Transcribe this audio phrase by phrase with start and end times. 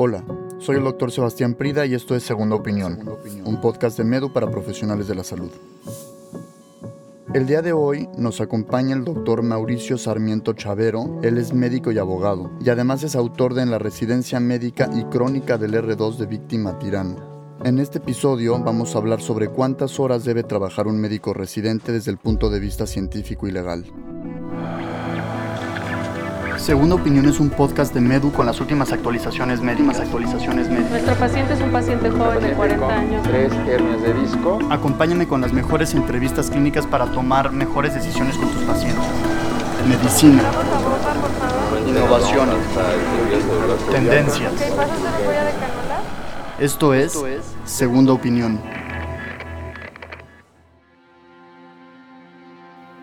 [0.00, 0.24] Hola,
[0.60, 3.00] soy el doctor Sebastián Prida y esto es Segunda Opinión,
[3.44, 5.50] un podcast de Medu para profesionales de la salud.
[7.34, 11.98] El día de hoy nos acompaña el doctor Mauricio Sarmiento Chavero, él es médico y
[11.98, 16.26] abogado, y además es autor de En la residencia médica y crónica del R2 de
[16.26, 17.58] víctima tirano.
[17.64, 22.12] En este episodio vamos a hablar sobre cuántas horas debe trabajar un médico residente desde
[22.12, 23.84] el punto de vista científico y legal.
[26.58, 30.00] Segunda Opinión es un podcast de Medu con las últimas actualizaciones médicas.
[30.00, 30.90] Actualizaciones médicas.
[30.90, 33.22] Nuestro paciente es un paciente joven de 40 años.
[33.22, 34.58] Tres hernias de disco.
[34.68, 39.04] Acompáñame con las mejores entrevistas clínicas para tomar mejores decisiones con tus pacientes.
[39.88, 40.42] Medicina,
[41.86, 42.56] innovaciones,
[43.90, 44.52] tendencias.
[46.58, 47.16] Esto es
[47.64, 48.60] Segunda Opinión.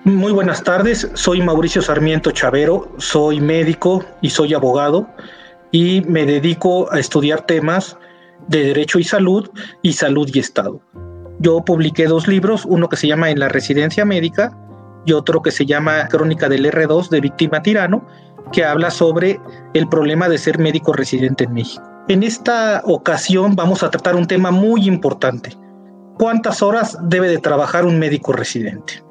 [0.05, 5.09] Muy buenas tardes, soy Mauricio Sarmiento Chavero, soy médico y soy abogado
[5.71, 7.97] y me dedico a estudiar temas
[8.47, 9.49] de derecho y salud
[9.81, 10.79] y salud y Estado.
[11.39, 14.55] Yo publiqué dos libros, uno que se llama En la residencia médica
[15.07, 18.05] y otro que se llama Crónica del R2 de víctima tirano,
[18.51, 19.39] que habla sobre
[19.73, 21.83] el problema de ser médico residente en México.
[22.09, 25.57] En esta ocasión vamos a tratar un tema muy importante.
[26.19, 29.04] ¿Cuántas horas debe de trabajar un médico residente?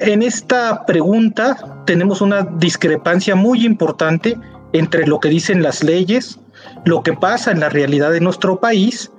[0.00, 4.36] En esta pregunta tenemos una discrepancia muy importante
[4.72, 6.40] entre lo que dicen las leyes,
[6.84, 9.12] lo que pasa en la realidad de nuestro país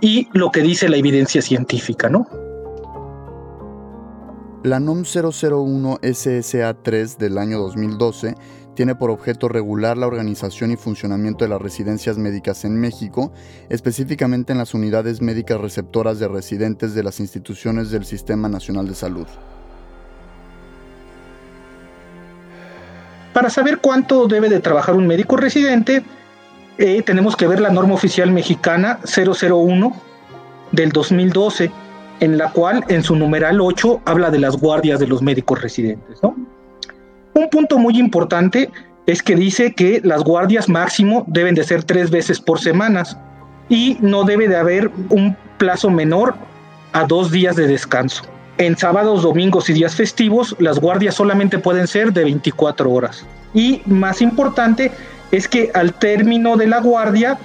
[0.00, 2.26] y lo que dice la evidencia científica, ¿no?
[4.62, 8.34] La NOM 001 SSA3 del año 2012
[8.74, 13.30] tiene por objeto regular la organización y funcionamiento de las residencias médicas en México,
[13.68, 18.94] específicamente en las unidades médicas receptoras de residentes de las instituciones del Sistema Nacional de
[18.94, 19.26] Salud.
[23.34, 26.04] Para saber cuánto debe de trabajar un médico residente,
[26.78, 29.92] eh, tenemos que ver la norma oficial mexicana 001
[30.70, 31.70] del 2012,
[32.20, 36.20] en la cual en su numeral 8 habla de las guardias de los médicos residentes.
[36.22, 38.70] Un punto muy importante
[39.06, 43.18] es que dice que las guardias máximo deben de ser tres veces por semanas
[43.68, 46.36] y no debe de haber un plazo menor
[46.92, 48.22] a dos días de descanso.
[48.58, 53.26] En sábados, domingos y días festivos, las guardias solamente pueden ser de 24 horas.
[53.52, 54.92] Y más importante
[55.32, 57.36] es que al término de la guardia,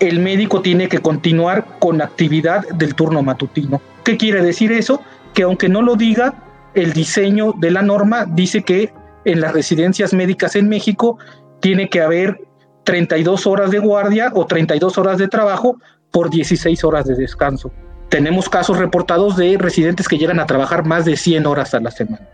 [0.00, 3.80] el médico tiene que continuar con la actividad del turno matutino.
[4.02, 5.02] ¿Qué quiere decir eso?
[5.34, 6.34] Que aunque no lo diga,
[6.74, 8.92] el diseño de la norma dice que
[9.24, 11.18] en las residencias médicas en México
[11.60, 12.40] tiene que haber
[12.84, 15.76] 32 horas de guardia o 32 horas de trabajo
[16.10, 17.70] por 16 horas de descanso.
[18.10, 21.92] Tenemos casos reportados de residentes que llegan a trabajar más de 100 horas a la
[21.92, 22.28] semana.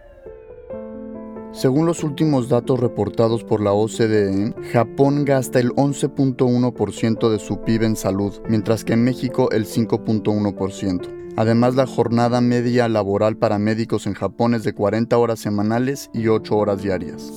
[1.52, 7.82] Según los últimos datos reportados por la OCDE, Japón gasta el 11.1% de su PIB
[7.82, 11.34] en salud, mientras que en México el 5.1%.
[11.36, 16.28] Además, la jornada media laboral para médicos en Japón es de 40 horas semanales y
[16.28, 17.30] 8 horas diarias.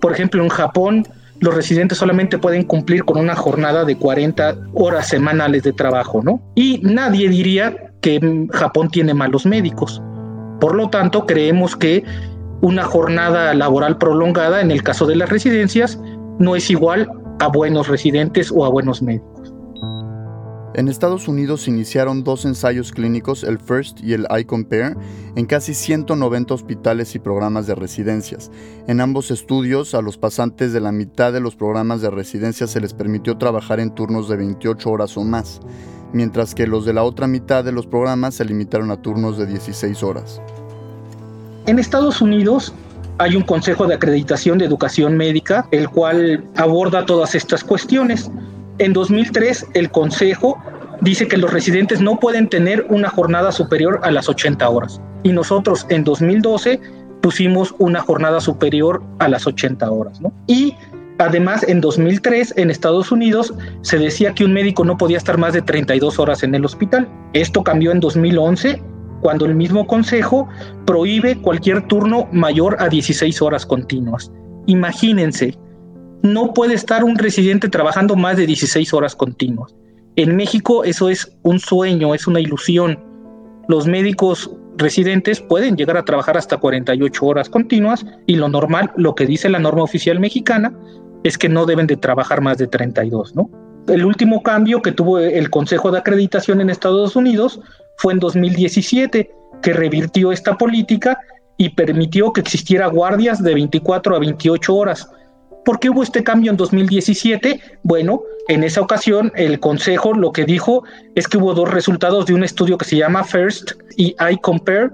[0.00, 1.06] Por ejemplo, en Japón,
[1.40, 6.40] los residentes solamente pueden cumplir con una jornada de 40 horas semanales de trabajo, ¿no?
[6.54, 10.02] Y nadie diría que Japón tiene malos médicos.
[10.60, 12.04] Por lo tanto, creemos que
[12.62, 16.00] una jornada laboral prolongada en el caso de las residencias
[16.38, 17.08] no es igual
[17.40, 19.55] a buenos residentes o a buenos médicos.
[20.76, 24.94] En Estados Unidos iniciaron dos ensayos clínicos, el FIRST y el iCompare,
[25.34, 28.50] en casi 190 hospitales y programas de residencias.
[28.86, 32.82] En ambos estudios, a los pasantes de la mitad de los programas de residencia se
[32.82, 35.60] les permitió trabajar en turnos de 28 horas o más,
[36.12, 39.46] mientras que los de la otra mitad de los programas se limitaron a turnos de
[39.46, 40.42] 16 horas.
[41.64, 42.74] En Estados Unidos
[43.16, 48.30] hay un Consejo de Acreditación de Educación Médica, el cual aborda todas estas cuestiones.
[48.78, 50.62] En 2003, el Consejo
[51.00, 55.00] dice que los residentes no pueden tener una jornada superior a las 80 horas.
[55.22, 56.80] Y nosotros en 2012
[57.22, 60.20] pusimos una jornada superior a las 80 horas.
[60.46, 60.74] Y
[61.18, 65.54] además, en 2003, en Estados Unidos, se decía que un médico no podía estar más
[65.54, 67.08] de 32 horas en el hospital.
[67.32, 68.82] Esto cambió en 2011
[69.22, 70.48] cuando el mismo consejo
[70.84, 74.30] prohíbe cualquier turno mayor a 16 horas continuas.
[74.66, 75.56] Imagínense,
[76.32, 79.74] no puede estar un residente trabajando más de 16 horas continuas.
[80.16, 82.98] En México eso es un sueño, es una ilusión.
[83.68, 89.14] Los médicos residentes pueden llegar a trabajar hasta 48 horas continuas y lo normal, lo
[89.14, 90.72] que dice la norma oficial mexicana,
[91.24, 93.50] es que no deben de trabajar más de 32, ¿no?
[93.88, 97.60] El último cambio que tuvo el Consejo de Acreditación en Estados Unidos
[97.98, 99.30] fue en 2017,
[99.62, 101.18] que revirtió esta política
[101.56, 105.08] y permitió que existiera guardias de 24 a 28 horas.
[105.66, 107.60] ¿Por qué hubo este cambio en 2017?
[107.82, 110.84] Bueno, en esa ocasión el Consejo lo que dijo
[111.16, 114.90] es que hubo dos resultados de un estudio que se llama FIRST y iCompare,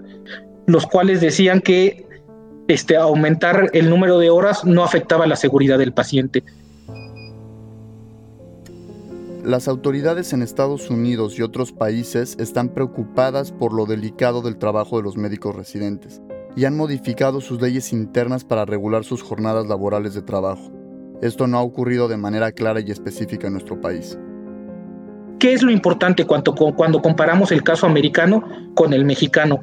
[0.64, 2.06] los cuales decían que
[2.68, 6.42] este, aumentar el número de horas no afectaba la seguridad del paciente.
[9.44, 14.96] Las autoridades en Estados Unidos y otros países están preocupadas por lo delicado del trabajo
[14.96, 16.22] de los médicos residentes
[16.56, 20.70] y han modificado sus leyes internas para regular sus jornadas laborales de trabajo.
[21.22, 24.18] Esto no ha ocurrido de manera clara y específica en nuestro país.
[25.38, 26.54] ¿Qué es lo importante cuando,
[27.02, 28.44] comparamos el caso americano
[28.74, 29.60] con el mexicano?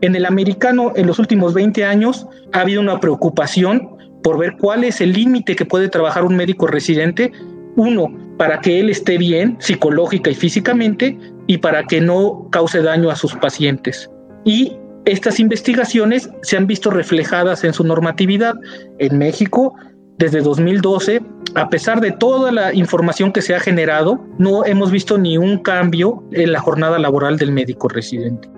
[0.00, 3.88] En el americano, en los últimos 20 años, ha habido una preocupación
[4.22, 7.32] por ver cuál es el límite que puede trabajar un médico residente
[7.76, 8.06] uno,
[8.38, 13.16] para que él esté bien psicológica y físicamente y para que no cause daño a
[13.16, 14.10] sus pacientes.
[14.44, 18.54] Y estas investigaciones se han visto reflejadas en su normatividad.
[18.98, 19.74] En México,
[20.18, 21.22] desde 2012,
[21.54, 25.58] a pesar de toda la información que se ha generado, no hemos visto ni un
[25.58, 28.50] cambio en la jornada laboral del médico residente.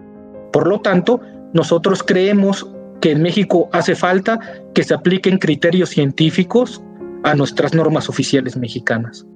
[0.53, 1.21] Por lo tanto,
[1.53, 2.67] nosotros creemos
[3.03, 4.41] que en México hace falta
[4.75, 6.83] que se apliquen criterios científicos
[7.25, 9.27] a nuestras normas oficiales mexicanas.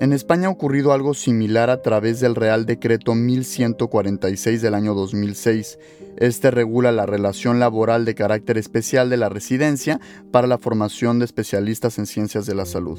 [0.00, 5.78] En España ha ocurrido algo similar a través del Real Decreto 1146 del año 2006.
[6.16, 10.00] Este regula la relación laboral de carácter especial de la residencia
[10.32, 12.98] para la formación de especialistas en ciencias de la salud.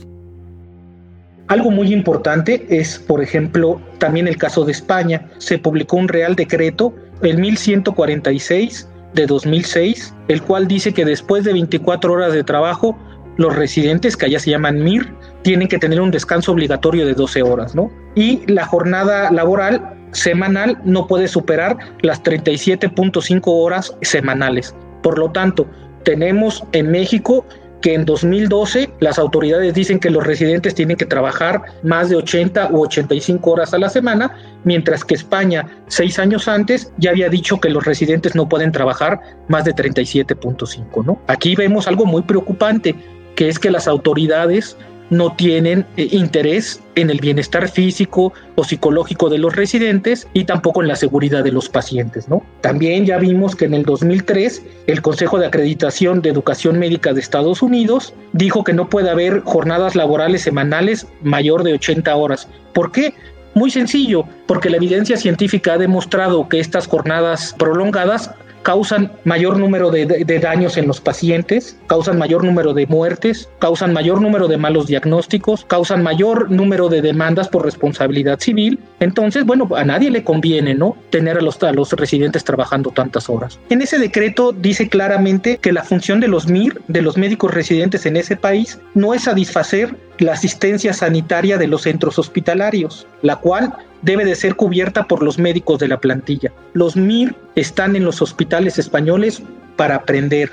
[1.47, 5.29] Algo muy importante es, por ejemplo, también el caso de España.
[5.37, 11.53] Se publicó un Real Decreto, el 1146, de 2006, el cual dice que después de
[11.53, 12.97] 24 horas de trabajo,
[13.37, 17.43] los residentes, que allá se llaman MIR, tienen que tener un descanso obligatorio de 12
[17.43, 17.91] horas, ¿no?
[18.15, 24.73] Y la jornada laboral semanal no puede superar las 37.5 horas semanales.
[25.03, 25.67] Por lo tanto,
[26.03, 27.45] tenemos en México
[27.81, 32.71] que en 2012 las autoridades dicen que los residentes tienen que trabajar más de 80
[32.71, 37.59] u 85 horas a la semana, mientras que España, seis años antes, ya había dicho
[37.59, 41.05] que los residentes no pueden trabajar más de 37.5.
[41.05, 41.21] ¿no?
[41.27, 42.95] Aquí vemos algo muy preocupante,
[43.35, 44.77] que es que las autoridades
[45.09, 50.81] no tienen eh, interés en el bienestar físico o psicológico de los residentes y tampoco
[50.81, 52.43] en la seguridad de los pacientes, ¿no?
[52.61, 57.19] También ya vimos que en el 2003 el Consejo de Acreditación de Educación Médica de
[57.19, 62.47] Estados Unidos dijo que no puede haber jornadas laborales semanales mayor de 80 horas.
[62.73, 63.13] ¿Por qué?
[63.53, 68.31] Muy sencillo, porque la evidencia científica ha demostrado que estas jornadas prolongadas
[68.65, 74.19] causan mayor número de, daños en los pacientes, causan mayor número de muertes, causan mayor
[74.19, 78.79] número de malos diagnósticos, causan mayor número de demandas por responsabilidad civil.
[78.99, 80.97] Entonces, bueno, a nadie le conviene, ¿no?
[81.11, 83.59] Tener a los, a los residentes trabajando tantas horas.
[83.69, 88.07] En ese decreto dice claramente que la función de los MIR, de los médicos residentes
[88.07, 93.73] en ese país, no es satisfacer la asistencia sanitaria de los centros hospitalarios, la cual
[94.01, 96.51] debe de ser cubierta por los médicos de la plantilla.
[96.73, 99.41] Los MIR están en los hospitales españoles
[99.75, 100.51] para aprender,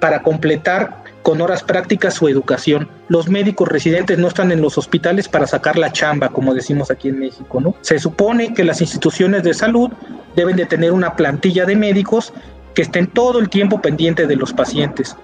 [0.00, 2.88] para completar con horas prácticas su educación.
[3.08, 7.08] Los médicos residentes no están en los hospitales para sacar la chamba, como decimos aquí
[7.08, 7.74] en México, ¿no?
[7.82, 9.90] Se supone que las instituciones de salud
[10.36, 12.32] deben de tener una plantilla de médicos
[12.74, 15.16] que estén todo el tiempo pendiente de los pacientes.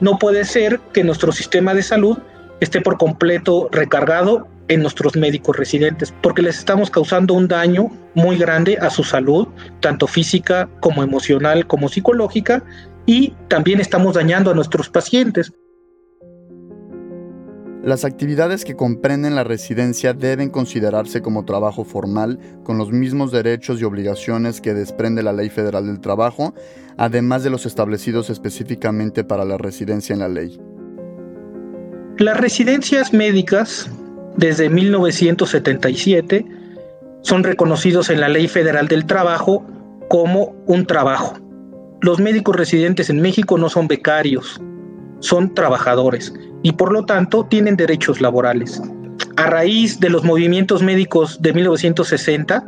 [0.00, 2.18] No puede ser que nuestro sistema de salud
[2.64, 8.38] esté por completo recargado en nuestros médicos residentes, porque les estamos causando un daño muy
[8.38, 9.48] grande a su salud,
[9.80, 12.64] tanto física como emocional como psicológica,
[13.04, 15.52] y también estamos dañando a nuestros pacientes.
[17.82, 23.80] Las actividades que comprenden la residencia deben considerarse como trabajo formal con los mismos derechos
[23.80, 26.54] y obligaciones que desprende la Ley Federal del Trabajo,
[26.96, 30.60] además de los establecidos específicamente para la residencia en la ley.
[32.22, 33.90] Las residencias médicas
[34.36, 36.46] desde 1977
[37.22, 39.66] son reconocidos en la Ley Federal del Trabajo
[40.08, 41.34] como un trabajo.
[42.00, 44.60] Los médicos residentes en México no son becarios,
[45.18, 48.80] son trabajadores y por lo tanto tienen derechos laborales.
[49.36, 52.64] A raíz de los movimientos médicos de 1960,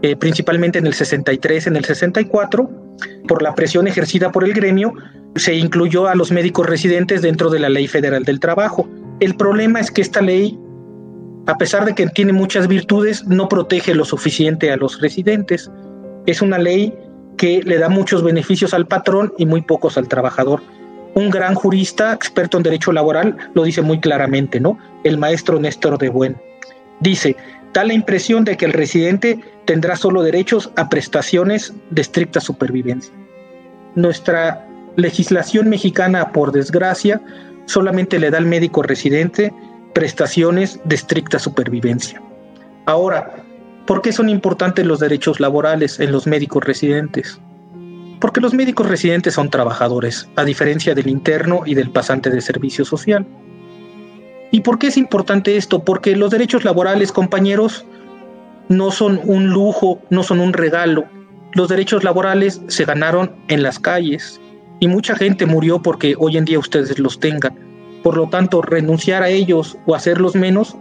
[0.00, 2.70] eh, principalmente en el 63, en el 64,
[3.28, 4.94] por la presión ejercida por el gremio,
[5.34, 8.88] se incluyó a los médicos residentes dentro de la Ley Federal del Trabajo.
[9.20, 10.58] El problema es que esta ley
[11.46, 15.70] a pesar de que tiene muchas virtudes, no protege lo suficiente a los residentes.
[16.26, 16.92] Es una ley
[17.36, 20.60] que le da muchos beneficios al patrón y muy pocos al trabajador.
[21.14, 24.78] Un gran jurista, experto en derecho laboral, lo dice muy claramente, ¿no?
[25.04, 26.36] El maestro Néstor de Buen.
[27.00, 27.36] Dice,
[27.72, 33.12] da la impresión de que el residente tendrá solo derechos a prestaciones de estricta supervivencia.
[33.94, 37.20] Nuestra legislación mexicana, por desgracia,
[37.66, 39.52] solamente le da al médico residente
[39.94, 42.20] prestaciones de estricta supervivencia.
[42.86, 43.44] Ahora,
[43.86, 47.40] ¿por qué son importantes los derechos laborales en los médicos residentes?
[48.20, 52.84] Porque los médicos residentes son trabajadores, a diferencia del interno y del pasante de servicio
[52.84, 53.26] social.
[54.50, 55.82] ¿Y por qué es importante esto?
[55.84, 57.84] Porque los derechos laborales, compañeros,
[58.68, 61.04] no son un lujo, no son un regalo.
[61.54, 64.40] Los derechos laborales se ganaron en las calles
[64.80, 67.54] y mucha gente murió porque hoy en día ustedes los tengan.
[68.02, 70.76] Por lo tanto, renunciar a ellos o hacerlos menos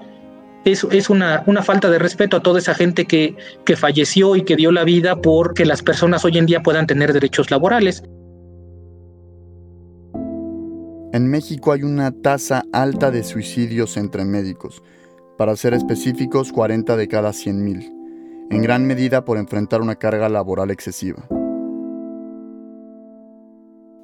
[0.65, 4.43] es, es una, una, falta de respeto a toda esa gente que, que falleció y
[4.43, 8.03] que dio la vida por que las personas hoy en día puedan tener derechos laborales.
[11.15, 14.84] En México hay una tasa alta de suicidios entre médicos,
[15.38, 20.72] para ser específicos 40 de cada 100.000, en gran medida por enfrentar una carga laboral
[20.72, 21.25] excesiva.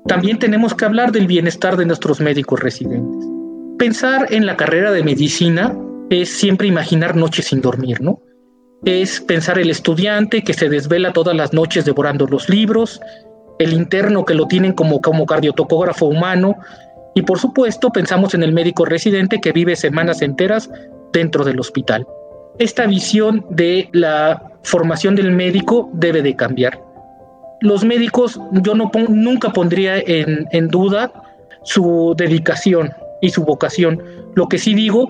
[0.08, 3.30] También tenemos que hablar del bienestar de nuestros médicos residentes.
[3.78, 5.78] Pensar en la carrera de medicina
[6.10, 8.22] es siempre imaginar noches sin dormir, ¿no?
[8.86, 13.02] Es pensar el estudiante que se desvela todas las noches devorando los libros,
[13.60, 16.56] el interno que lo tienen como, como cardiotocógrafo humano,
[17.14, 20.70] y por supuesto, pensamos en el médico residente que vive semanas enteras
[21.12, 22.08] dentro del hospital.
[22.58, 26.82] Esta visión de la formación del médico debe de cambiar.
[27.62, 31.12] Los médicos, yo no nunca pondría en, en duda
[31.64, 32.92] su dedicación
[33.22, 34.02] y su vocación.
[34.36, 35.10] Lo que sí digo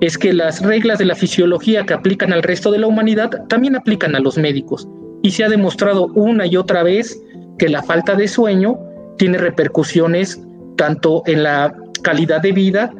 [0.00, 3.76] es que las reglas de la fisiología que aplican al resto de la humanidad también
[3.76, 4.88] aplican a los médicos.
[5.22, 7.18] Y se ha demostrado una y otra vez
[7.58, 8.78] que la falta de sueño
[9.16, 10.40] tiene repercusiones
[10.76, 12.90] tanto en la calidad de vida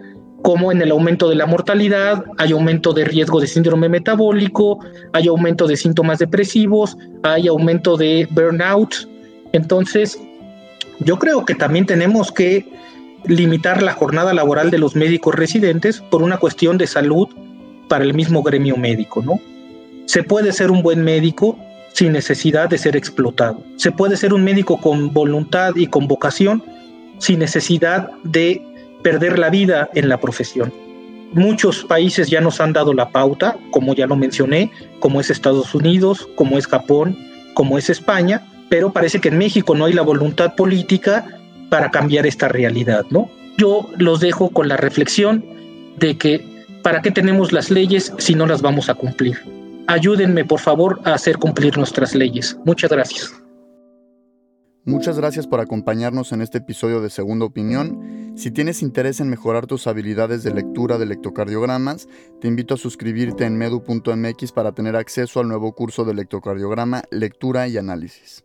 [0.44, 4.78] como en el aumento de la mortalidad, hay aumento de riesgo de síndrome metabólico,
[5.14, 9.08] hay aumento de síntomas depresivos, hay aumento de burnout.
[9.52, 10.18] Entonces,
[11.00, 12.68] yo creo que también tenemos que
[13.24, 17.26] limitar la jornada laboral de los médicos residentes por una cuestión de salud
[17.88, 19.40] para el mismo gremio médico, ¿no?
[20.04, 21.58] Se puede ser un buen médico
[21.94, 23.62] sin necesidad de ser explotado.
[23.76, 26.62] Se puede ser un médico con voluntad y con vocación
[27.18, 28.62] sin necesidad de
[29.02, 30.72] perder la vida en la profesión.
[31.32, 35.74] Muchos países ya nos han dado la pauta, como ya lo mencioné, como es Estados
[35.74, 37.18] Unidos, como es Japón,
[37.54, 41.26] como es España, pero parece que en México no hay la voluntad política
[41.70, 43.28] para cambiar esta realidad, ¿no?
[43.58, 45.44] Yo los dejo con la reflexión
[45.98, 46.44] de que
[46.82, 49.38] ¿para qué tenemos las leyes si no las vamos a cumplir?
[49.86, 52.56] Ayúdenme, por favor, a hacer cumplir nuestras leyes.
[52.64, 53.43] Muchas gracias.
[54.86, 58.34] Muchas gracias por acompañarnos en este episodio de Segunda Opinión.
[58.36, 62.06] Si tienes interés en mejorar tus habilidades de lectura de electrocardiogramas,
[62.42, 67.66] te invito a suscribirte en medu.mx para tener acceso al nuevo curso de electrocardiograma, lectura
[67.66, 68.44] y análisis.